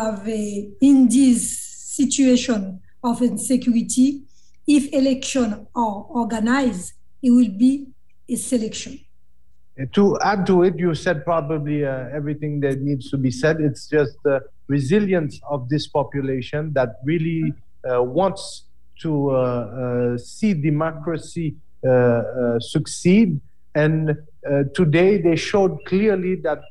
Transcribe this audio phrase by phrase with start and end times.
[0.00, 4.22] a, in this situation of insecurity,
[4.66, 7.88] if elections are organized, it will be
[8.28, 9.00] a selection.
[9.92, 13.60] To add to it, you said probably uh, everything that needs to be said.
[13.60, 17.54] It's just the resilience of this population that really
[17.88, 18.64] uh, wants
[19.00, 21.54] to uh, uh see democracy
[21.86, 23.40] uh, uh, succeed.
[23.76, 24.16] And
[24.74, 26.62] today they showed clearly that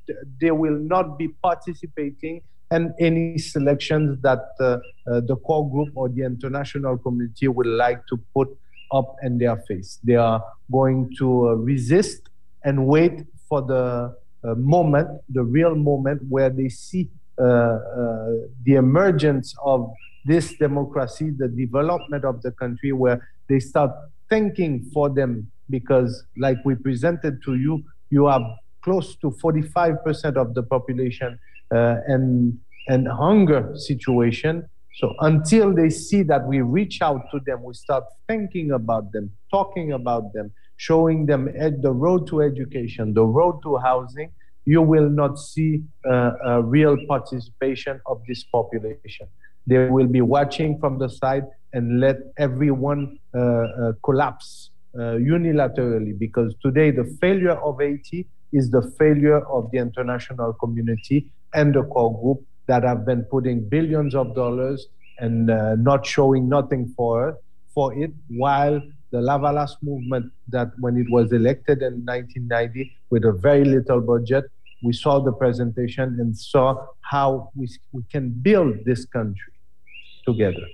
[0.42, 2.42] they will not be participating
[2.72, 8.50] in any selections that the core group or the international community would like to put
[8.92, 10.00] up in their face.
[10.04, 12.30] They are going to resist
[12.64, 18.32] and wait for the uh, moment, the real moment where they see uh, uh,
[18.64, 19.92] the emergence of
[20.26, 23.92] this democracy, the development of the country, where they start
[24.30, 25.52] thinking for them.
[25.70, 28.42] Because, like we presented to you, you have
[28.82, 34.68] close to 45% of the population uh, and and hunger situation.
[34.96, 39.32] So until they see that we reach out to them, we start thinking about them,
[39.52, 41.46] talking about them, showing them
[41.82, 44.32] the road to education, the road to housing,
[44.66, 49.28] you will not see uh, a real participation of this population.
[49.66, 56.18] They will be watching from the side and let everyone uh, uh, collapse uh, unilaterally
[56.18, 61.84] because today the failure of Haiti is the failure of the international community and the
[61.84, 64.88] core group that have been putting billions of dollars
[65.20, 67.38] and uh, not showing nothing for
[67.74, 68.82] for it while
[69.12, 74.46] the Lavalas movement that when it was elected in 1990 with a very little budget,
[74.84, 79.54] we saw the presentation and saw how we, we can build this country
[80.26, 80.68] together.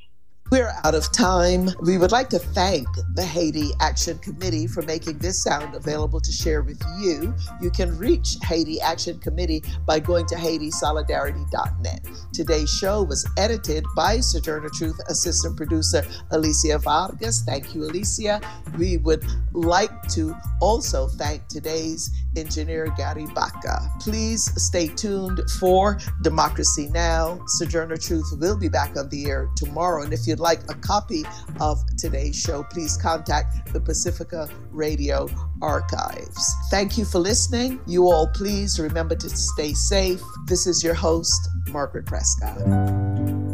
[0.52, 1.70] We're out of time.
[1.82, 6.32] We would like to thank the Haiti Action Committee for making this sound available to
[6.32, 7.34] share with you.
[7.60, 12.08] You can reach Haiti Action Committee by going to HaitiSolidarity.net.
[12.34, 17.44] Today's show was edited by Sojourner Truth assistant producer Alicia Vargas.
[17.48, 18.40] Thank you, Alicia.
[18.78, 23.92] We would like to also thank today's engineer Gary Baca.
[24.00, 27.40] Please stay tuned for Democracy Now!
[27.48, 30.04] Sojourner Truth will be back on the air tomorrow.
[30.04, 31.24] And if you'd like a copy
[31.60, 35.28] of today's show, please contact the Pacifica Radio
[35.62, 36.56] Archives.
[36.70, 37.80] Thank you for listening.
[37.86, 40.22] You all, please remember to stay safe.
[40.48, 43.53] This is your host, Margaret Prescod.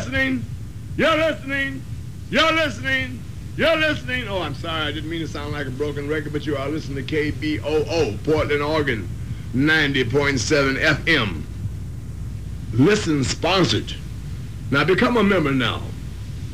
[0.00, 0.42] Listening.
[0.96, 1.82] You're listening.
[2.30, 3.22] You're listening.
[3.56, 4.28] You're listening.
[4.28, 4.80] Oh, I'm sorry.
[4.80, 8.24] I didn't mean to sound like a broken record, but you are listening to KBOO,
[8.24, 9.06] Portland, Oregon,
[9.54, 11.42] 90.7 FM.
[12.72, 13.94] Listen sponsored.
[14.70, 15.82] Now become a member now.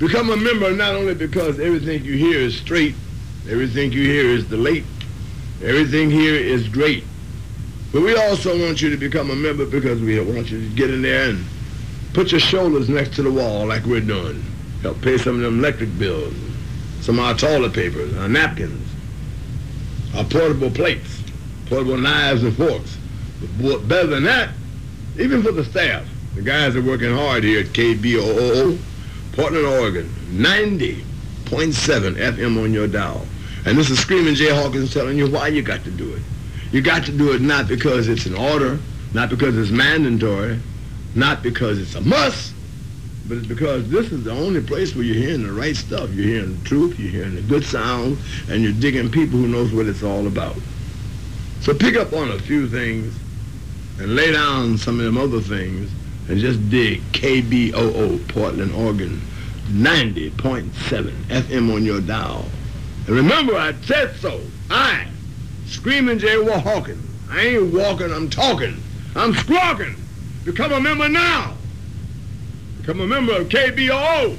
[0.01, 2.97] Become a member not only because everything you hear is straight,
[3.49, 4.85] everything you hear is the late,
[5.63, 7.05] everything here is great.
[7.93, 10.91] But we also want you to become a member because we want you to get
[10.91, 11.47] in there and
[12.17, 14.43] put your shoulders next to the wall like we're doing.
[14.81, 16.35] Help pay some of them electric bills
[17.07, 18.85] some of our toilet papers, our napkins,
[20.17, 21.23] our portable plates,
[21.67, 22.99] portable knives and forks.
[23.61, 24.51] But better than that,
[25.17, 28.77] even for the staff, the guys are working hard here at KBOO,
[29.35, 31.05] Portland, Oregon, 90.7
[32.17, 33.25] FM on your dial.
[33.67, 36.23] And this is Screaming Jay Hawkins telling you why you got to do it.
[36.73, 38.81] You got to do it not because it's an order,
[39.15, 40.59] not because it's mandatory,
[41.17, 42.53] not because it's a must,
[43.27, 46.13] but it's because this is the only place where you're hearing the right stuff.
[46.13, 48.19] You're hearing the truth, you're hearing the good sound,
[48.49, 50.57] and you're digging people who knows what it's all about.
[51.63, 53.13] So pick up on a few things
[53.99, 55.91] and lay down some of them other things
[56.29, 59.21] and just dig KBOO, Portland, Oregon,
[59.71, 62.45] 90.7 FM on your dial.
[63.07, 64.41] And remember, I said so.
[64.71, 65.07] I,
[65.67, 67.03] Screaming Jay Hawkins.
[67.31, 68.81] I ain't walking, I'm talking.
[69.17, 69.97] I'm squawking.
[70.47, 71.55] Become a member now.
[72.79, 74.37] Become a member of KBOO,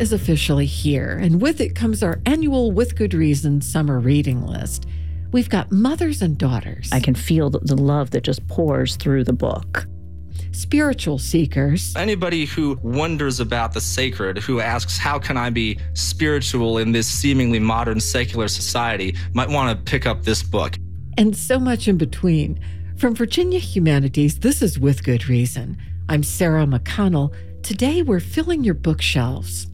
[0.00, 4.86] is officially here, and with it comes our annual With Good Reason summer reading list.
[5.32, 9.24] We've got mothers and daughters, I can feel the, the love that just pours through
[9.24, 9.86] the book.
[10.52, 16.78] spiritual seekers, Anybody who wonders about the sacred, who asks, How can I be spiritual
[16.78, 20.76] in this seemingly modern secular society, might want to pick up this book.
[21.18, 22.60] and so much in between.
[22.96, 25.76] From Virginia Humanities, this is With Good Reason.
[26.08, 27.34] I'm Sarah McConnell.
[27.62, 29.66] Today we're filling your bookshelves.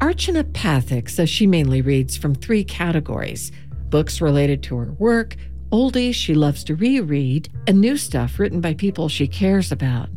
[0.00, 3.50] Archana Pathak says she mainly reads from three categories
[3.88, 5.36] books related to her work,
[5.70, 10.10] oldies she loves to reread, and new stuff written by people she cares about.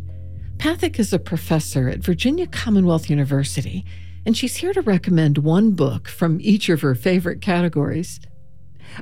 [0.58, 3.86] Pathak is a professor at Virginia Commonwealth University,
[4.26, 8.20] and she's here to recommend one book from each of her favorite categories.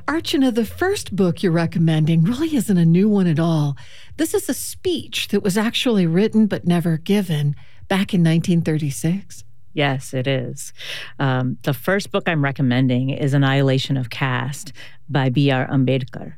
[0.06, 3.76] Archana, the first book you're recommending really isn't a new one at all.
[4.16, 7.56] This is a speech that was actually written but never given
[7.88, 9.44] back in 1936.
[9.78, 10.72] Yes, it is.
[11.20, 14.72] Um, the first book I'm recommending is Annihilation of Caste
[15.08, 15.68] by B.R.
[15.68, 16.34] Ambedkar.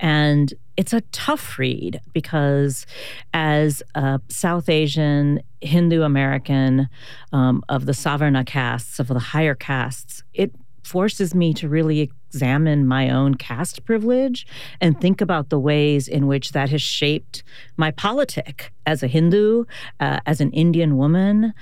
[0.00, 2.86] And it's a tough read because,
[3.34, 6.88] as a South Asian, Hindu American
[7.30, 12.86] um, of the Savarna castes, of the higher castes, it forces me to really examine
[12.86, 14.46] my own caste privilege
[14.80, 17.42] and think about the ways in which that has shaped
[17.76, 19.66] my politic as a Hindu,
[20.00, 21.52] uh, as an Indian woman,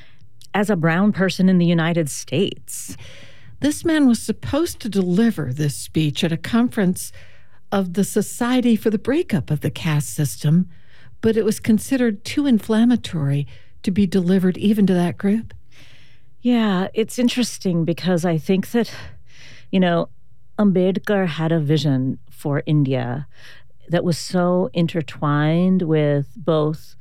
[0.54, 2.96] as a brown person in the United States.
[3.60, 7.12] This man was supposed to deliver this speech at a conference
[7.72, 10.68] of the Society for the Breakup of the Caste System,
[11.20, 13.46] but it was considered too inflammatory
[13.82, 15.54] to be delivered even to that group.
[16.40, 18.92] Yeah, it's interesting because I think that,
[19.70, 20.08] you know,
[20.58, 23.26] Ambedkar had a vision for India
[23.88, 26.96] that was so intertwined with both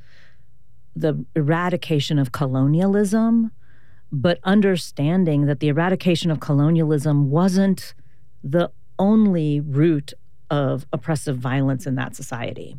[0.96, 3.52] the eradication of colonialism,
[4.10, 7.94] but understanding that the eradication of colonialism wasn't
[8.42, 10.14] the only root
[10.50, 12.76] of oppressive violence in that society.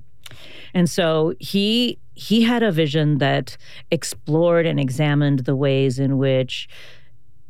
[0.73, 3.55] And so he he had a vision that
[3.91, 6.67] explored and examined the ways in which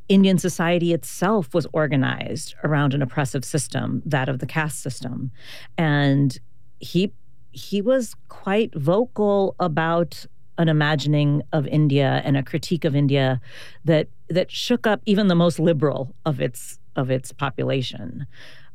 [0.10, 5.32] Indian society itself was organized around an oppressive system, that of the caste system.
[5.78, 6.38] And
[6.80, 7.14] he
[7.52, 10.26] he was quite vocal about
[10.58, 13.40] an imagining of India and a critique of India
[13.86, 18.26] that that shook up even the most liberal of its of its population.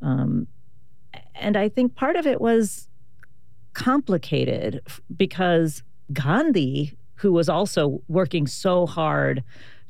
[0.01, 0.47] Um,
[1.35, 2.89] and I think part of it was
[3.75, 4.81] complicated
[5.15, 5.83] because
[6.13, 9.43] Gandhi, who was also working so hard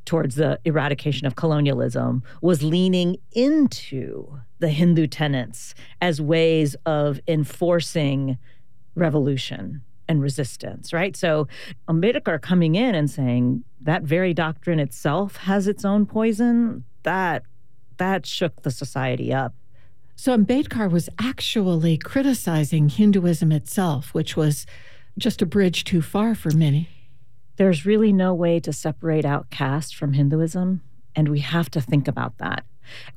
[0.04, 8.38] towards the eradication of colonialism, was leaning into the Hindu tenets as ways of enforcing
[8.94, 11.16] revolution and resistance, right?
[11.16, 11.48] So
[11.88, 17.42] Ambedkar coming in and saying that very doctrine itself has its own poison, that
[17.96, 19.54] that shook the society up.
[20.14, 24.66] So Ambedkar was actually criticizing Hinduism itself, which was
[25.18, 26.88] just a bridge too far for many.
[27.56, 30.82] There's really no way to separate out caste from Hinduism,
[31.16, 32.64] and we have to think about that.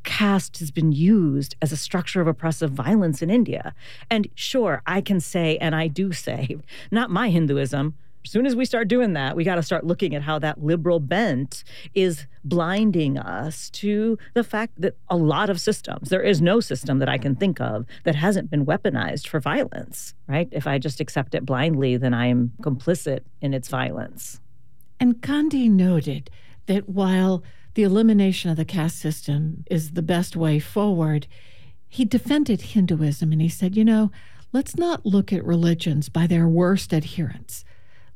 [0.03, 3.73] Caste has been used as a structure of oppressive violence in India.
[4.09, 6.57] And sure, I can say, and I do say,
[6.91, 7.95] not my Hinduism.
[8.23, 10.63] As soon as we start doing that, we got to start looking at how that
[10.63, 11.63] liberal bent
[11.93, 16.97] is blinding us to the fact that a lot of systems, there is no system
[16.97, 20.49] that I can think of that hasn't been weaponized for violence, right?
[20.51, 24.41] If I just accept it blindly, then I am complicit in its violence.
[24.99, 26.31] And Gandhi noted
[26.65, 27.43] that while
[27.75, 31.27] the elimination of the caste system is the best way forward,
[31.87, 34.11] he defended Hinduism and he said, you know,
[34.51, 37.63] let's not look at religions by their worst adherents.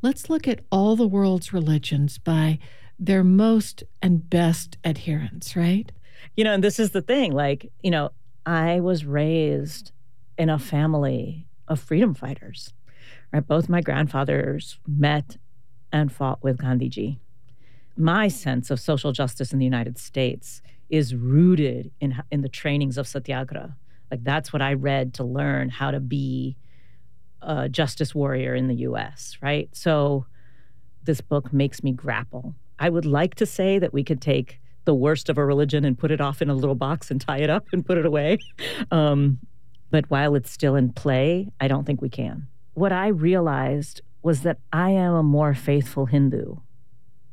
[0.01, 2.59] Let's look at all the world's religions by
[2.97, 5.91] their most and best adherents, right?
[6.35, 8.11] You know, and this is the thing like, you know,
[8.45, 9.91] I was raised
[10.37, 12.73] in a family of freedom fighters,
[13.31, 13.45] right?
[13.45, 15.37] Both my grandfathers met
[15.91, 17.19] and fought with Gandhiji.
[17.99, 22.97] My sense of social justice in the United States is rooted in, in the trainings
[22.97, 23.75] of Satyagraha.
[24.09, 26.55] Like, that's what I read to learn how to be
[27.41, 29.67] a justice warrior in the US, right?
[29.73, 30.25] So,
[31.03, 32.55] this book makes me grapple.
[32.79, 35.97] I would like to say that we could take the worst of a religion and
[35.97, 38.37] put it off in a little box and tie it up and put it away.
[38.91, 39.39] Um,
[39.91, 42.47] But while it's still in play, I don't think we can.
[42.75, 46.55] What I realized was that I am a more faithful Hindu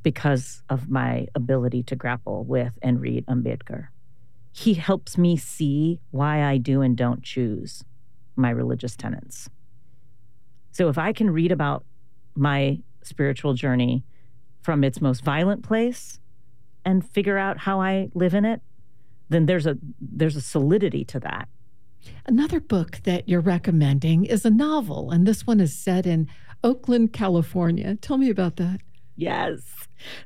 [0.07, 3.89] because of my ability to grapple with and read Ambedkar.
[4.53, 7.83] He helps me see why I do and don't choose
[8.37, 9.51] my religious tenets.
[10.71, 11.85] So if I can read about
[12.37, 14.05] my spiritual journey
[14.63, 16.21] from its most violent place
[16.85, 18.61] and figure out how I live in it,
[19.29, 21.49] then there's a there's a solidity to that.
[22.27, 26.29] Another book that you're recommending is a novel, and this one is set in
[26.63, 27.97] Oakland, California.
[27.97, 28.83] Tell me about that.
[29.17, 29.63] Yes.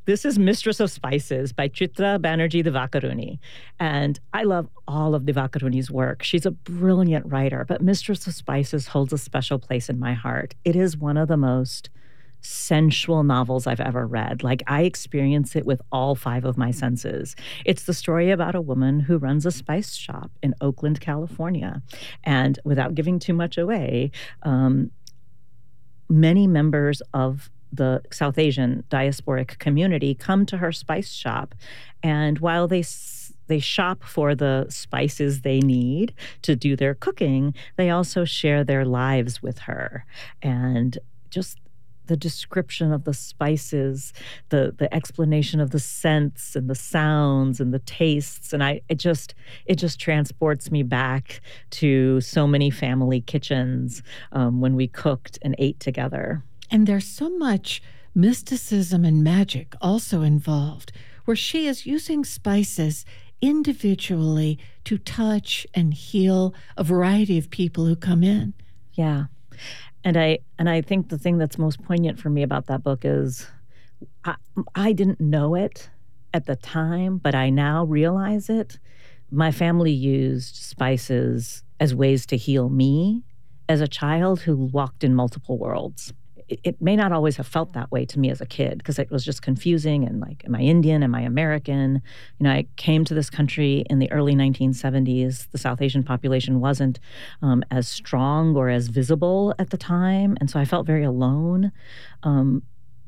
[0.04, 3.38] This is Mistress of Spices by Chitra Banerjee Divakaruni.
[3.78, 6.24] And I love all of Divakaruni's work.
[6.24, 10.54] She's a brilliant writer, but Mistress of Spices holds a special place in my heart.
[10.64, 11.88] It is one of the most
[12.42, 14.42] sensual novels I've ever read.
[14.42, 17.36] Like I experience it with all five of my senses.
[17.64, 21.82] It's the story about a woman who runs a spice shop in Oakland, California.
[22.24, 24.10] And without giving too much away,
[24.42, 24.90] um,
[26.08, 31.54] many members of the South Asian diasporic community come to her spice shop.
[32.02, 32.84] And while they
[33.46, 38.84] they shop for the spices they need to do their cooking, they also share their
[38.84, 40.06] lives with her.
[40.40, 40.96] And
[41.30, 41.58] just
[42.10, 44.12] the description of the spices,
[44.48, 48.98] the the explanation of the scents and the sounds and the tastes, and I it
[48.98, 49.34] just
[49.64, 55.54] it just transports me back to so many family kitchens um, when we cooked and
[55.58, 56.42] ate together.
[56.70, 57.82] And there's so much
[58.14, 60.92] mysticism and magic also involved,
[61.24, 63.04] where she is using spices
[63.40, 68.54] individually to touch and heal a variety of people who come in.
[68.92, 69.26] Yeah
[70.04, 73.00] and I and I think the thing that's most poignant for me about that book
[73.04, 73.46] is
[74.24, 74.34] I,
[74.74, 75.90] I didn't know it
[76.32, 78.78] at the time, but I now realize it.
[79.30, 83.24] My family used spices as ways to heal me
[83.68, 86.12] as a child who walked in multiple worlds
[86.64, 89.10] it, may not always have felt that way to me as a kid because it
[89.10, 91.02] was just confusing and like, am I Indian?
[91.02, 92.02] Am I American?
[92.38, 95.50] You know, I came to this country in the early 1970s.
[95.50, 96.98] The South Asian population wasn't
[97.42, 100.36] um, as strong or as visible at the time.
[100.40, 101.72] And so I felt very alone.
[102.22, 102.62] Um,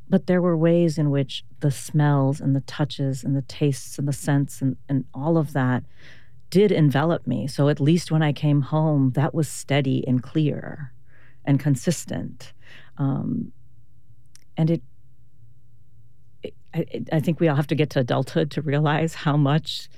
[0.09, 4.07] but there were ways in which the smells and the touches and the tastes and
[4.07, 5.85] the scents and, and all of that
[6.51, 7.47] did envelop me.
[7.47, 10.93] So at least when I came home, that was steady and clear
[11.45, 12.53] and consistent.
[12.99, 13.52] Um,
[14.57, 14.83] and it,
[16.43, 19.88] it I, I think we all have to get to adulthood to realize how much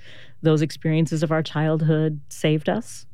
[0.43, 3.07] those experiences of our childhood saved us.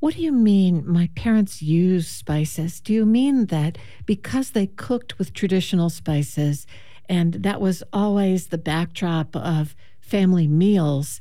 [0.00, 2.80] What do you mean my parents used spices?
[2.80, 6.66] Do you mean that because they cooked with traditional spices
[7.06, 11.20] and that was always the backdrop of family meals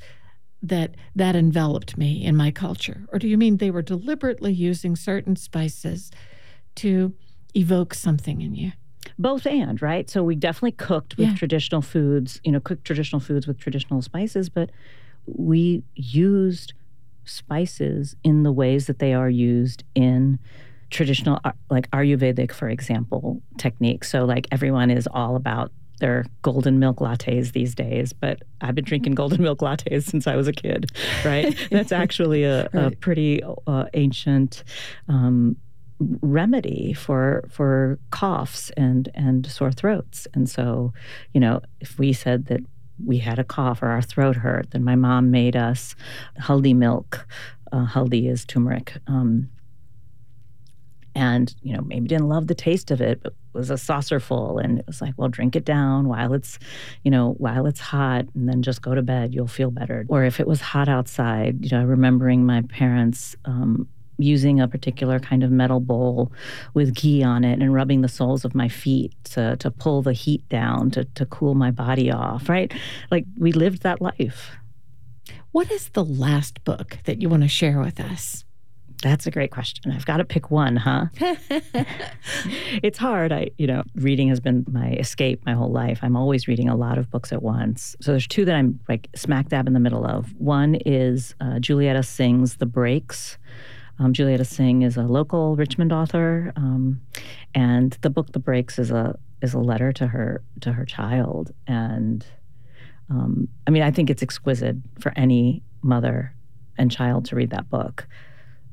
[0.61, 3.05] that that enveloped me in my culture?
[3.11, 6.09] Or do you mean they were deliberately using certain spices
[6.75, 7.13] to
[7.55, 8.71] evoke something in you?
[9.17, 10.09] Both and, right?
[10.09, 11.35] So we definitely cooked with yeah.
[11.35, 14.69] traditional foods, you know, cooked traditional foods with traditional spices, but
[15.25, 16.73] we used
[17.25, 20.39] spices in the ways that they are used in
[20.89, 26.79] traditional uh, like ayurvedic for example techniques so like everyone is all about their golden
[26.79, 30.53] milk lattes these days, but I've been drinking golden milk lattes since I was a
[30.53, 30.91] kid,
[31.23, 31.55] right?
[31.71, 32.93] That's actually a, right.
[32.93, 34.63] a pretty uh, ancient
[35.07, 35.57] um,
[35.99, 40.27] remedy for for coughs and and sore throats.
[40.33, 40.93] And so,
[41.33, 42.61] you know, if we said that
[43.05, 45.95] we had a cough or our throat hurt, then my mom made us
[46.39, 47.27] haldi milk.
[47.71, 48.97] Uh, haldi is turmeric.
[49.07, 49.49] Um,
[51.15, 54.57] and you know maybe didn't love the taste of it but was a saucer full
[54.59, 56.59] and it was like well drink it down while it's
[57.03, 60.23] you know while it's hot and then just go to bed you'll feel better or
[60.23, 63.87] if it was hot outside you know remembering my parents um,
[64.19, 66.31] using a particular kind of metal bowl
[66.73, 70.13] with ghee on it and rubbing the soles of my feet to, to pull the
[70.13, 72.73] heat down to, to cool my body off right
[73.09, 74.51] like we lived that life
[75.51, 78.45] what is the last book that you want to share with us
[79.01, 79.91] that's a great question.
[79.91, 81.05] I've got to pick one, huh?
[82.83, 83.31] it's hard.
[83.31, 85.99] I, you know, reading has been my escape my whole life.
[86.01, 87.95] I'm always reading a lot of books at once.
[88.01, 90.33] So there's two that I'm like smack dab in the middle of.
[90.37, 93.37] One is uh, Julietta Singh's The Breaks.
[93.99, 97.01] Um, Julietta Singh is a local Richmond author, um,
[97.53, 101.53] and the book The Breaks is a is a letter to her to her child.
[101.67, 102.25] And
[103.09, 106.33] um, I mean, I think it's exquisite for any mother
[106.77, 108.07] and child to read that book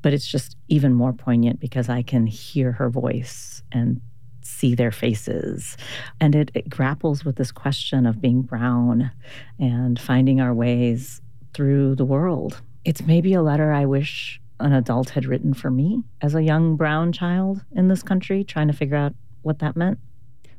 [0.07, 4.01] but it's just even more poignant because I can hear her voice and
[4.41, 5.77] see their faces.
[6.21, 9.11] And it, it, grapples with this question of being brown
[9.59, 11.21] and finding our ways
[11.55, 12.61] through the world.
[12.85, 16.77] It's maybe a letter I wish an adult had written for me as a young
[16.77, 19.99] brown child in this country, trying to figure out what that meant.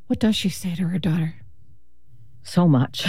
[0.07, 1.35] What does she say to her daughter?
[2.43, 3.05] So much.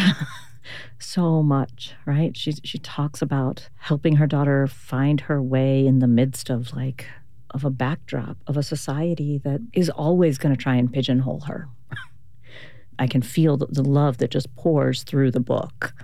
[0.99, 2.37] so much, right?
[2.37, 7.07] She she talks about helping her daughter find her way in the midst of like
[7.51, 11.69] of a backdrop of a society that is always going to try and pigeonhole her.
[12.99, 15.95] I can feel the, the, love that just pours through the book.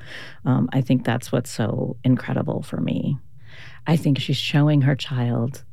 [0.45, 3.19] Um, I think that's what's so incredible for me.
[3.87, 5.64] I think she's showing her child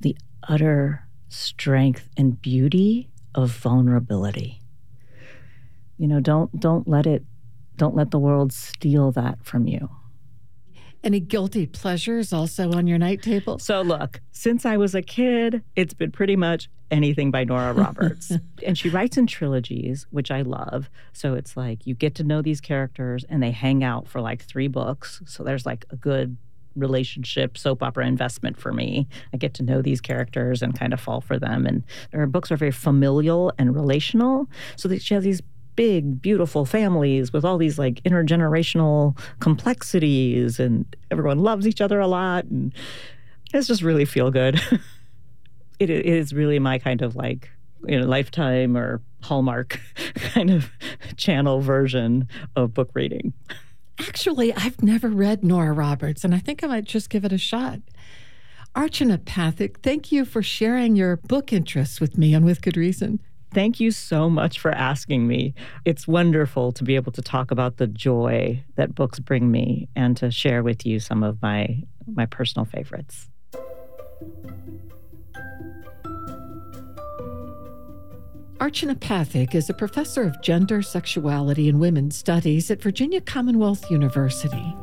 [0.00, 0.16] the
[0.48, 4.60] utter strength and beauty of vulnerability.
[5.98, 7.24] You know, don't don't let it
[7.76, 9.88] don't let the world steal that from you.
[11.04, 13.58] Any guilty pleasures also on your night table?
[13.58, 18.32] So, look, since I was a kid, it's been pretty much anything by Nora Roberts.
[18.64, 20.88] and she writes in trilogies, which I love.
[21.12, 24.44] So, it's like you get to know these characters and they hang out for like
[24.44, 25.20] three books.
[25.26, 26.36] So, there's like a good
[26.76, 29.06] relationship soap opera investment for me.
[29.32, 31.66] I get to know these characters and kind of fall for them.
[31.66, 34.48] And her books are very familial and relational.
[34.76, 35.42] So that she has these
[35.76, 42.06] big, beautiful families with all these like intergenerational complexities, and everyone loves each other a
[42.06, 42.44] lot.
[42.44, 42.72] And
[43.52, 44.60] it's just really feel good.
[45.78, 47.50] it, it is really my kind of like,
[47.86, 49.80] you know, lifetime or Hallmark
[50.14, 50.70] kind of
[51.16, 53.32] channel version of book reading.
[54.08, 57.38] Actually, I've never read Nora Roberts, and I think I might just give it a
[57.38, 57.80] shot.
[58.74, 63.20] Archana Pathak, thank you for sharing your book interests with me and with good reason.
[63.52, 65.54] Thank you so much for asking me.
[65.84, 70.16] It's wonderful to be able to talk about the joy that books bring me and
[70.16, 73.28] to share with you some of my my personal favorites.
[78.62, 84.76] Archana is a professor of gender, sexuality, and women's studies at Virginia Commonwealth University.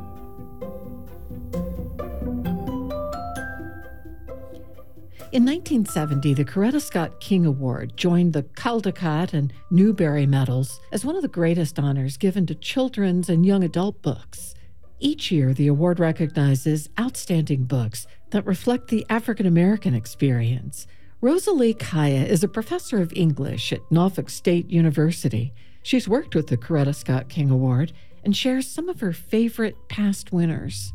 [5.32, 11.16] In 1970, the Coretta Scott King Award joined the Caldecott and Newbery Medals as one
[11.16, 14.54] of the greatest honors given to children's and young adult books.
[14.98, 20.86] Each year, the award recognizes outstanding books that reflect the African American experience.
[21.22, 25.52] Rosalie Kaya is a professor of English at Norfolk State University.
[25.82, 27.92] She's worked with the Coretta Scott King Award
[28.24, 30.94] and shares some of her favorite past winners.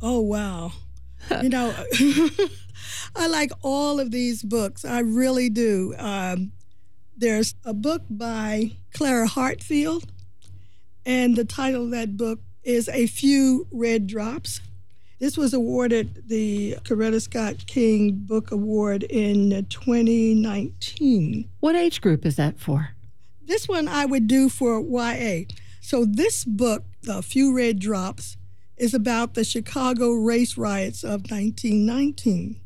[0.00, 0.72] Oh, wow.
[1.42, 1.74] you know,
[3.16, 4.84] I like all of these books.
[4.84, 5.92] I really do.
[5.98, 6.52] Um,
[7.16, 10.04] there's a book by Clara Hartfield,
[11.04, 14.60] and the title of that book is A Few Red Drops.
[15.18, 21.50] This was awarded the Coretta Scott King Book Award in 2019.
[21.58, 22.90] What age group is that for?
[23.44, 25.46] This one I would do for YA.
[25.80, 28.36] So, this book, A Few Red Drops,
[28.76, 32.60] is about the Chicago race riots of 1919.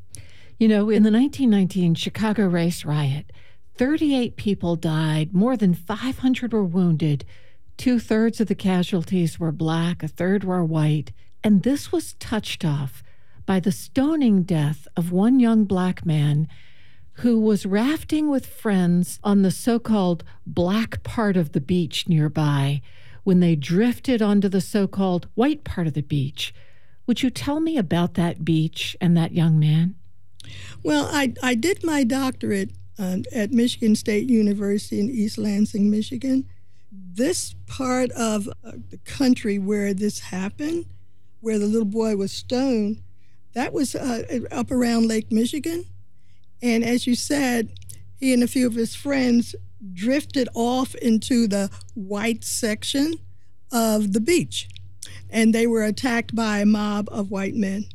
[0.58, 3.32] You know, in the 1919 Chicago race riot,
[3.78, 7.24] 38 people died, more than 500 were wounded.
[7.78, 11.12] Two thirds of the casualties were black, a third were white.
[11.44, 13.02] And this was touched off
[13.46, 16.48] by the stoning death of one young black man
[17.16, 22.81] who was rafting with friends on the so called black part of the beach nearby
[23.24, 26.55] when they drifted onto the so called white part of the beach.
[27.07, 29.96] Would you tell me about that beach and that young man?
[30.83, 36.46] Well, I, I did my doctorate uh, at Michigan State University in East Lansing, Michigan.
[36.90, 40.87] This part of uh, the country where this happened,
[41.42, 43.02] where the little boy was stoned,
[43.52, 45.85] that was uh, up around Lake Michigan.
[46.62, 47.68] And as you said,
[48.16, 49.55] he and a few of his friends
[49.92, 53.14] drifted off into the white section
[53.70, 54.68] of the beach.
[55.28, 57.87] And they were attacked by a mob of white men.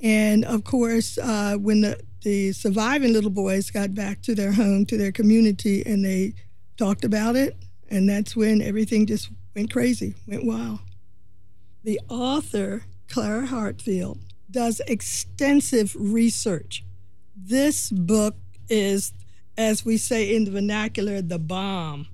[0.00, 4.84] And of course, uh, when the, the surviving little boys got back to their home,
[4.86, 6.34] to their community, and they
[6.76, 7.56] talked about it,
[7.88, 10.80] and that's when everything just went crazy, went wild.
[11.86, 14.18] The author, Clara Hartfield,
[14.50, 16.84] does extensive research.
[17.36, 18.34] This book
[18.68, 19.12] is,
[19.56, 22.08] as we say in the vernacular, the bomb.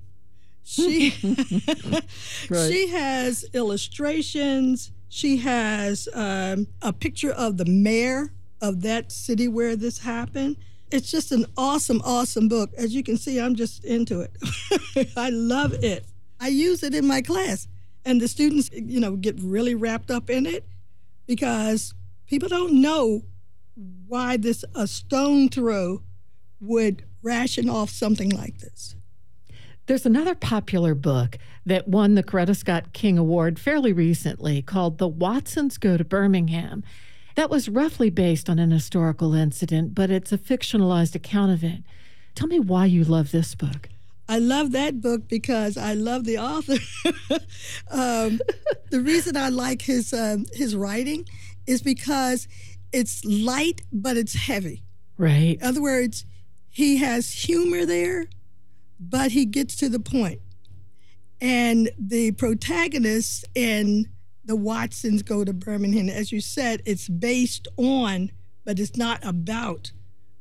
[0.63, 1.15] She
[2.51, 2.71] right.
[2.71, 8.31] she has illustrations, she has um, a picture of the mayor
[8.61, 10.57] of that city where this happened.
[10.91, 12.69] It's just an awesome, awesome book.
[12.77, 14.37] As you can see, I'm just into it.
[15.17, 16.05] I love it.
[16.39, 17.67] I use it in my class,
[18.05, 20.65] and the students, you know, get really wrapped up in it
[21.25, 21.93] because
[22.27, 23.23] people don't know
[24.07, 26.01] why this a stone throw
[26.59, 28.95] would ration off something like this.
[29.85, 35.07] There's another popular book that won the Coretta Scott King Award fairly recently called The
[35.07, 36.83] Watsons Go to Birmingham.
[37.35, 41.83] That was roughly based on an historical incident, but it's a fictionalized account of it.
[42.35, 43.89] Tell me why you love this book.
[44.27, 46.77] I love that book because I love the author.
[47.91, 48.39] um,
[48.89, 51.27] the reason I like his um, his writing
[51.67, 52.47] is because
[52.91, 54.83] it's light but it's heavy.
[55.17, 55.57] Right.
[55.61, 56.25] In other words,
[56.69, 58.27] he has humor there,
[58.99, 60.41] but he gets to the point.
[61.39, 64.07] And the protagonists in
[64.45, 68.31] the Watsons go to Birmingham, as you said, it's based on,
[68.65, 69.91] but it's not about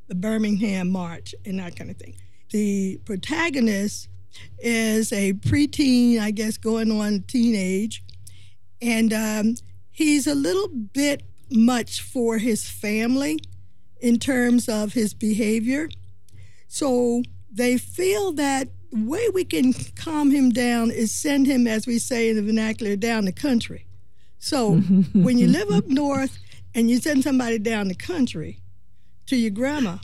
[0.09, 2.15] the Birmingham March and that kind of thing.
[2.53, 4.09] The protagonist
[4.59, 8.05] is a preteen, I guess, going on teenage,
[8.81, 9.55] and um,
[9.91, 13.39] he's a little bit much for his family
[14.01, 15.89] in terms of his behavior.
[16.69, 21.87] So they feel that the way we can calm him down is send him, as
[21.87, 23.87] we say in the vernacular, down the country.
[24.39, 24.77] So
[25.15, 26.39] when you live up north
[26.75, 28.61] and you send somebody down the country
[29.27, 29.99] to your grandma,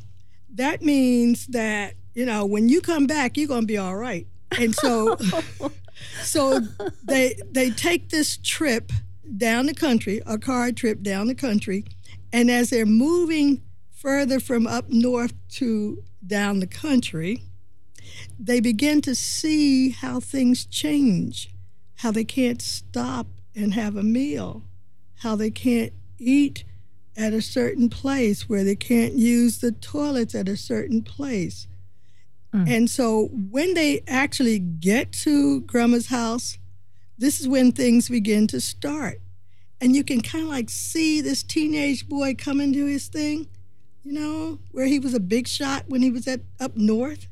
[0.55, 4.27] that means that, you know, when you come back, you're going to be all right.
[4.59, 5.17] And so
[6.23, 6.61] so
[7.05, 8.93] they they take this trip
[9.37, 11.85] down the country, a car trip down the country,
[12.33, 17.43] and as they're moving further from up north to down the country,
[18.39, 21.51] they begin to see how things change,
[21.97, 24.63] how they can't stop and have a meal,
[25.17, 26.65] how they can't eat
[27.19, 31.67] at a certain place, where they can't use the toilets at a certain place.
[32.55, 32.71] Mm.
[32.71, 36.59] And so when they actually get to Grandma's house,
[37.19, 39.21] this is when things begin to start.
[39.81, 43.49] And you can kind of like see this teenage boy coming to his thing,
[44.05, 47.27] you know, where he was a big shot when he was at up north.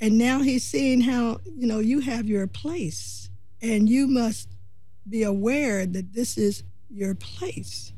[0.00, 4.48] And now he's seeing how, you know, you have your place and you must
[5.08, 7.92] be aware that this is your place.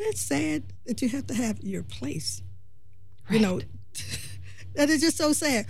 [0.00, 2.42] It's sad that you have to have your place.
[3.28, 3.34] Right.
[3.34, 3.60] You know,
[4.74, 5.66] that is just so sad.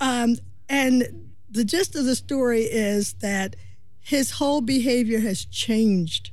[0.00, 0.36] Um,
[0.68, 3.56] and the gist of the story is that
[4.00, 6.30] his whole behavior has changed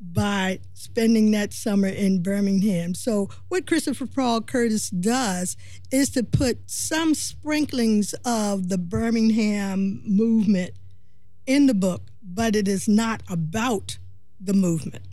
[0.00, 2.94] by spending that summer in Birmingham.
[2.94, 5.56] So, what Christopher Paul Curtis does
[5.90, 10.72] is to put some sprinklings of the Birmingham movement
[11.46, 13.98] in the book but it is not about
[14.40, 15.06] the movement.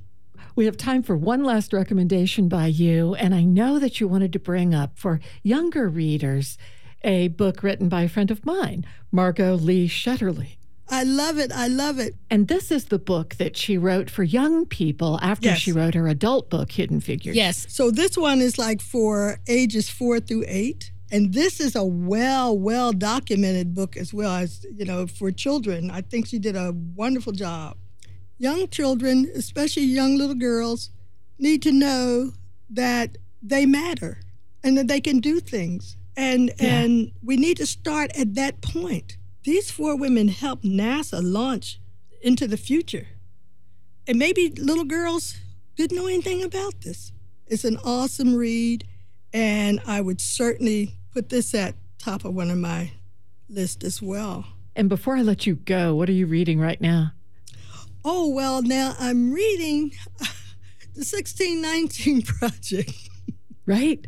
[0.55, 4.31] We have time for one last recommendation by you, and I know that you wanted
[4.33, 6.57] to bring up for younger readers
[7.03, 10.57] a book written by a friend of mine, Margot Lee Shetterly.
[10.89, 11.51] I love it.
[11.51, 12.15] I love it.
[12.29, 15.59] And this is the book that she wrote for young people after yes.
[15.59, 17.35] she wrote her adult book, Hidden Figures.
[17.35, 17.65] Yes.
[17.69, 20.91] So this one is like for ages four through eight.
[21.11, 25.89] And this is a well, well documented book as well as, you know, for children.
[25.89, 27.77] I think she did a wonderful job.
[28.43, 30.89] Young children, especially young little girls,
[31.39, 32.33] need to know
[32.69, 34.17] that they matter
[34.61, 35.95] and that they can do things.
[36.17, 36.81] And yeah.
[36.81, 39.15] and we need to start at that point.
[39.45, 41.79] These four women helped NASA launch
[42.21, 43.07] into the future.
[44.07, 45.37] And maybe little girls
[45.77, 47.13] didn't know anything about this.
[47.47, 48.85] It's an awesome read,
[49.31, 52.91] and I would certainly put this at top of one of my
[53.47, 54.43] list as well.
[54.75, 57.13] And before I let you go, what are you reading right now?
[58.05, 59.91] Oh, well, now I'm reading
[60.93, 63.09] the 1619 Project.
[63.65, 64.05] Right?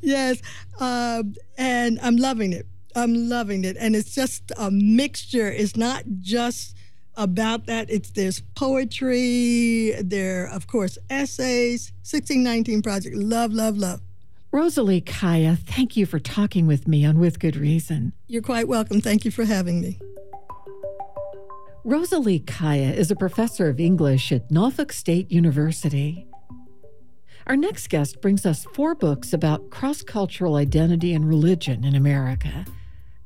[0.00, 0.42] yes.
[0.80, 1.22] Uh,
[1.56, 2.66] and I'm loving it.
[2.96, 3.76] I'm loving it.
[3.78, 5.50] And it's just a mixture.
[5.50, 6.76] It's not just
[7.14, 7.88] about that.
[7.88, 11.92] It's there's poetry, there, of course, essays.
[12.02, 13.16] 1619 Project.
[13.16, 14.00] Love, love, love.
[14.50, 18.12] Rosalie Kaya, thank you for talking with me on With Good Reason.
[18.26, 19.00] You're quite welcome.
[19.00, 19.98] Thank you for having me.
[21.86, 26.26] Rosalie Kaya is a professor of English at Norfolk State University.
[27.46, 32.64] Our next guest brings us four books about cross cultural identity and religion in America.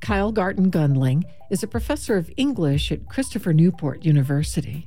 [0.02, 4.86] Kyle Garton Gundling is a professor of English at Christopher Newport University.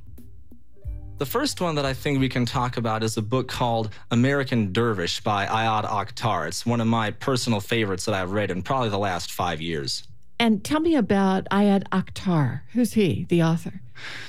[1.18, 4.72] The first one that I think we can talk about is a book called American
[4.72, 6.46] Dervish by Ayad Akhtar.
[6.46, 10.06] It's one of my personal favorites that I've read in probably the last five years.
[10.38, 12.62] And tell me about Ayad Akhtar.
[12.72, 13.80] Who's he, the author?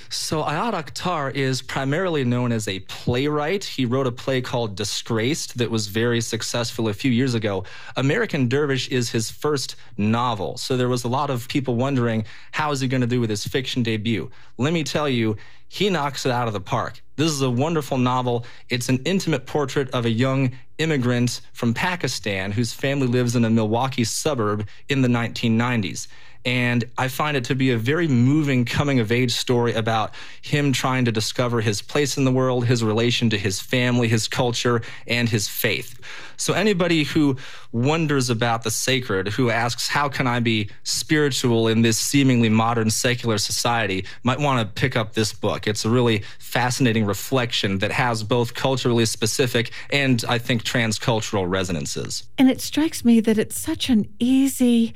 [0.10, 3.64] So, Ayad Akhtar is primarily known as a playwright.
[3.64, 7.64] He wrote a play called Disgraced that was very successful a few years ago.
[7.96, 10.58] American Dervish is his first novel.
[10.58, 13.32] So, there was a lot of people wondering, how is he going to do with
[13.32, 14.30] his fiction debut?
[14.58, 15.36] Let me tell you,
[15.68, 17.02] he knocks it out of the park.
[17.16, 18.46] This is a wonderful novel.
[18.70, 23.50] It's an intimate portrait of a young immigrant from Pakistan whose family lives in a
[23.50, 26.08] Milwaukee suburb in the 1990s.
[26.46, 30.72] And I find it to be a very moving coming of age story about him
[30.72, 34.82] trying to discover his place in the world, his relation to his family, his culture,
[35.08, 36.00] and his faith.
[36.38, 37.38] So, anybody who
[37.72, 42.90] wonders about the sacred, who asks, How can I be spiritual in this seemingly modern
[42.90, 45.68] secular society, might want to pick up this book.
[45.68, 52.24] It's a really fascinating reflection that has both culturally specific and, I think, transcultural resonances.
[52.38, 54.94] And it strikes me that it's such an easy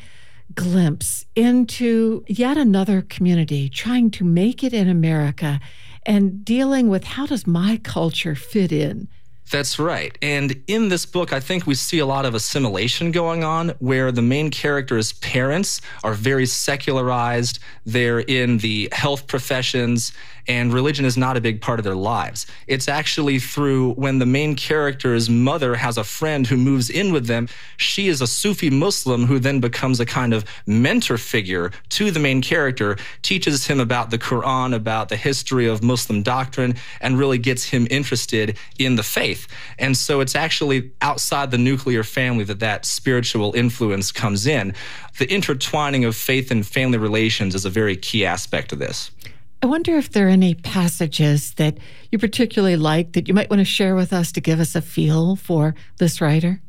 [0.56, 5.60] glimpse into yet another community trying to make it in America
[6.06, 9.08] and dealing with how does my culture fit in
[9.50, 10.16] that's right.
[10.22, 14.12] And in this book, I think we see a lot of assimilation going on where
[14.12, 17.60] the main character's parents are very secularized.
[17.86, 20.12] They're in the health professions
[20.50, 22.48] and religion is not a big part of their lives.
[22.66, 27.28] It's actually through when the main character's mother has a friend who moves in with
[27.28, 27.48] them.
[27.78, 32.20] She is a Sufi Muslim who then becomes a kind of mentor figure to the
[32.20, 37.38] main character, teaches him about the Quran, about the history of Muslim doctrine, and really
[37.38, 39.48] gets him interested in the faith.
[39.78, 44.74] And so it's actually outside the nuclear family that that spiritual influence comes in.
[45.20, 49.12] The intertwining of faith and family relations is a very key aspect of this.
[49.62, 51.78] I wonder if there are any passages that
[52.12, 54.82] you particularly like that you might want to share with us to give us a
[54.82, 56.62] feel for this writer.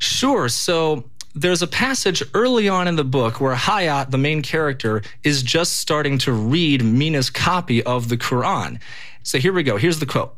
[0.00, 0.48] Sure.
[0.48, 5.42] So there's a passage early on in the book where Hayat, the main character, is
[5.42, 8.80] just starting to read Mina's copy of the Quran.
[9.22, 9.76] So here we go.
[9.76, 10.36] Here's the quote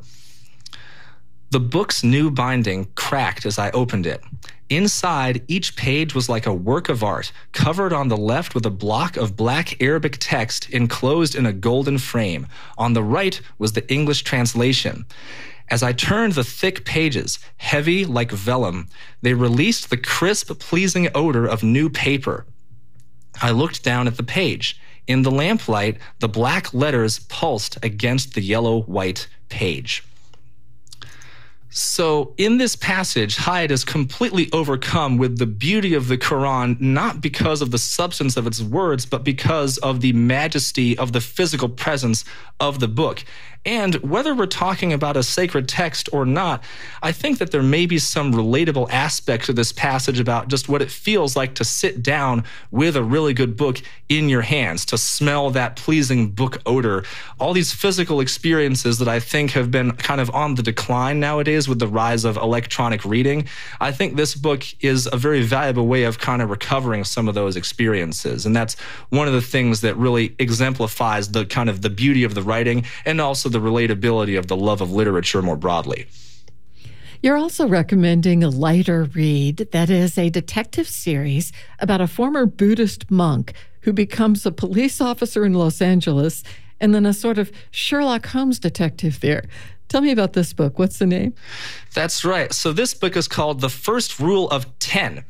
[1.50, 4.22] The book's new binding cracked as I opened it.
[4.70, 8.70] Inside, each page was like a work of art, covered on the left with a
[8.70, 12.46] block of black Arabic text enclosed in a golden frame.
[12.78, 15.04] On the right was the English translation.
[15.68, 18.88] As I turned the thick pages, heavy like vellum,
[19.20, 22.46] they released the crisp, pleasing odor of new paper.
[23.42, 24.80] I looked down at the page.
[25.06, 30.02] In the lamplight, the black letters pulsed against the yellow white page.
[31.76, 37.20] So, in this passage, Hayat is completely overcome with the beauty of the Quran, not
[37.20, 41.68] because of the substance of its words, but because of the majesty of the physical
[41.68, 42.24] presence
[42.60, 43.24] of the book.
[43.66, 46.62] And whether we're talking about a sacred text or not,
[47.02, 50.82] I think that there may be some relatable aspect to this passage about just what
[50.82, 54.98] it feels like to sit down with a really good book in your hands, to
[54.98, 57.04] smell that pleasing book odor.
[57.40, 61.66] All these physical experiences that I think have been kind of on the decline nowadays
[61.66, 63.46] with the rise of electronic reading.
[63.80, 67.34] I think this book is a very valuable way of kind of recovering some of
[67.34, 68.44] those experiences.
[68.44, 72.34] And that's one of the things that really exemplifies the kind of the beauty of
[72.34, 76.06] the writing and also the relatability of the love of literature more broadly.
[77.22, 83.10] You're also recommending a lighter read that is a detective series about a former Buddhist
[83.10, 86.42] monk who becomes a police officer in Los Angeles
[86.80, 89.44] and then a sort of Sherlock Holmes detective there.
[89.88, 90.78] Tell me about this book.
[90.78, 91.34] What's the name?
[91.94, 92.52] That's right.
[92.52, 95.24] So, this book is called The First Rule of 10.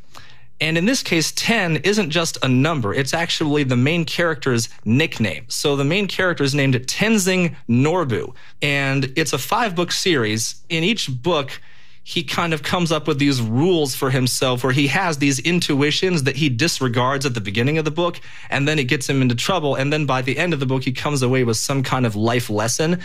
[0.60, 5.46] And in this case, 10 isn't just a number, it's actually the main character's nickname.
[5.48, 8.34] So the main character is named Tenzing Norbu.
[8.62, 10.62] And it's a five book series.
[10.68, 11.60] In each book,
[12.06, 16.24] he kind of comes up with these rules for himself where he has these intuitions
[16.24, 19.34] that he disregards at the beginning of the book, and then it gets him into
[19.34, 19.74] trouble.
[19.74, 22.14] And then by the end of the book, he comes away with some kind of
[22.14, 23.00] life lesson.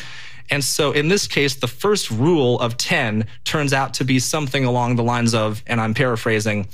[0.50, 4.66] And so in this case, the first rule of 10 turns out to be something
[4.66, 6.68] along the lines of, and I'm paraphrasing,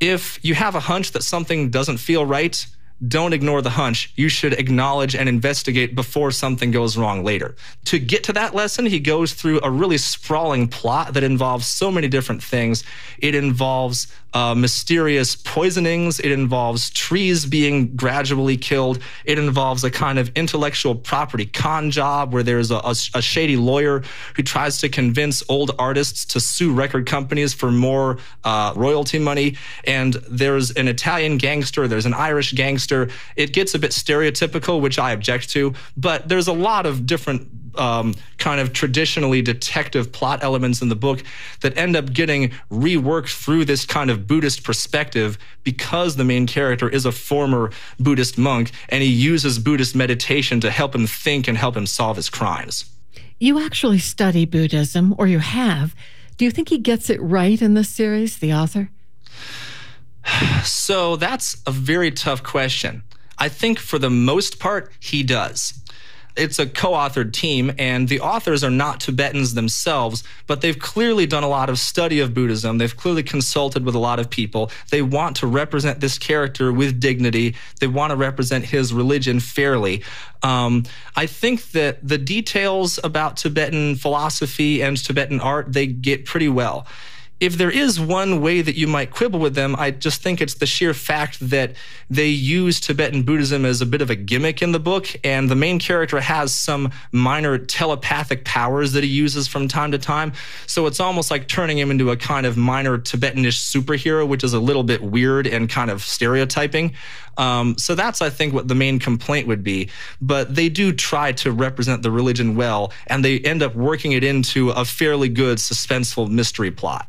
[0.00, 2.66] if you have a hunch that something doesn't feel right,
[3.06, 4.12] don't ignore the hunch.
[4.16, 7.56] You should acknowledge and investigate before something goes wrong later.
[7.86, 11.90] To get to that lesson, he goes through a really sprawling plot that involves so
[11.90, 12.84] many different things.
[13.18, 16.20] It involves uh, mysterious poisonings.
[16.20, 19.00] It involves trees being gradually killed.
[19.24, 23.56] It involves a kind of intellectual property con job where there's a, a, a shady
[23.56, 24.02] lawyer
[24.36, 29.56] who tries to convince old artists to sue record companies for more uh, royalty money.
[29.84, 33.08] And there's an Italian gangster, there's an Irish gangster.
[33.36, 37.48] It gets a bit stereotypical, which I object to, but there's a lot of different
[37.76, 41.22] um, kind of traditionally detective plot elements in the book
[41.60, 46.88] that end up getting reworked through this kind of Buddhist perspective because the main character
[46.88, 51.56] is a former Buddhist monk and he uses Buddhist meditation to help him think and
[51.56, 52.84] help him solve his crimes.
[53.38, 55.94] You actually study Buddhism, or you have.
[56.36, 58.90] Do you think he gets it right in this series, the author?
[60.62, 63.02] So that's a very tough question.
[63.38, 65.80] I think for the most part, he does.
[66.36, 71.26] It's a co authored team, and the authors are not Tibetans themselves, but they've clearly
[71.26, 72.78] done a lot of study of Buddhism.
[72.78, 74.70] They've clearly consulted with a lot of people.
[74.90, 80.02] They want to represent this character with dignity, they want to represent his religion fairly.
[80.42, 80.84] Um,
[81.16, 86.86] I think that the details about Tibetan philosophy and Tibetan art, they get pretty well
[87.40, 90.54] if there is one way that you might quibble with them, I just think it's
[90.54, 91.74] the sheer fact that
[92.10, 95.56] they use Tibetan Buddhism as a bit of a gimmick in the book, and the
[95.56, 100.34] main character has some minor telepathic powers that he uses from time to time.
[100.66, 104.52] So it's almost like turning him into a kind of minor Tibetanish superhero, which is
[104.52, 106.94] a little bit weird and kind of stereotyping.
[107.38, 109.88] Um, so that's, I think, what the main complaint would be.
[110.20, 114.24] But they do try to represent the religion well, and they end up working it
[114.24, 117.08] into a fairly good, suspenseful mystery plot.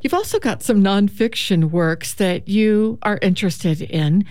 [0.00, 4.24] You've also got some nonfiction works that you are interested in.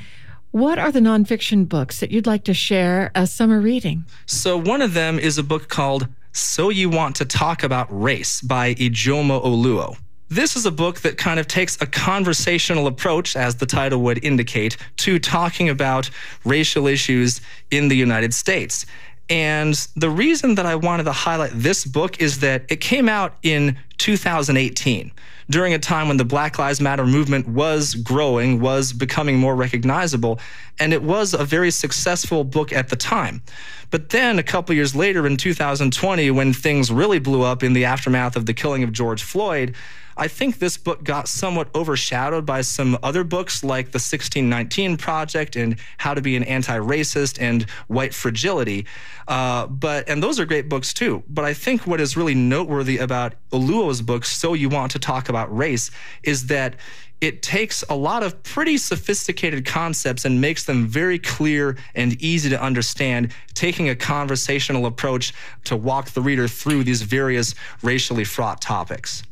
[0.51, 4.05] What are the nonfiction books that you'd like to share as summer reading?
[4.25, 8.39] So, one of them is a book called So You Want to Talk About Race
[8.39, 9.97] by Ijeoma Oluo.
[10.29, 14.23] This is a book that kind of takes a conversational approach, as the title would
[14.23, 16.09] indicate, to talking about
[16.45, 18.85] racial issues in the United States.
[19.29, 23.35] And the reason that I wanted to highlight this book is that it came out
[23.43, 25.11] in 2018
[25.49, 30.39] during a time when the Black Lives Matter movement was growing, was becoming more recognizable,
[30.79, 33.41] and it was a very successful book at the time.
[33.89, 37.85] But then a couple years later in 2020, when things really blew up in the
[37.85, 39.75] aftermath of the killing of George Floyd,
[40.17, 45.55] I think this book got somewhat overshadowed by some other books like The 1619 Project
[45.55, 48.87] and How to Be an Anti-Racist and White Fragility.
[49.27, 51.23] Uh, but and those are great books too.
[51.29, 55.29] But I think what is really noteworthy about Oluo's book, So You Want to Talk
[55.29, 55.91] About Race,
[56.23, 56.75] is that
[57.21, 62.49] it takes a lot of pretty sophisticated concepts and makes them very clear and easy
[62.49, 65.33] to understand, taking a conversational approach
[65.65, 69.23] to walk the reader through these various racially fraught topics.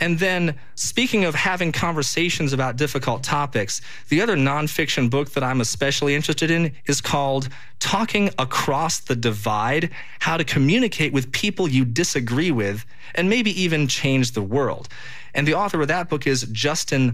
[0.00, 5.60] And then, speaking of having conversations about difficult topics, the other nonfiction book that I'm
[5.60, 11.84] especially interested in is called Talking Across the Divide How to Communicate with People You
[11.84, 14.88] Disagree with and Maybe Even Change the World.
[15.34, 17.08] And the author of that book is Justin